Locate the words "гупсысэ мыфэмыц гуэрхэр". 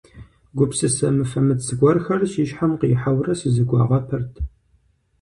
0.57-2.21